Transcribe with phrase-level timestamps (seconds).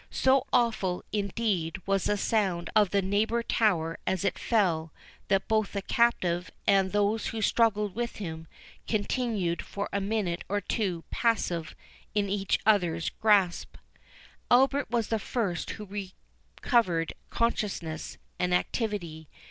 [0.09, 4.91] So awful, indeed, was the sound of the neighbour tower as it fell,
[5.27, 8.47] that both the captive, and those who struggled with him,
[8.87, 11.75] continued for a minute or two passive
[12.15, 13.77] in each other's grasp.
[14.49, 19.29] Albert was the first who recovered consciousness and activity.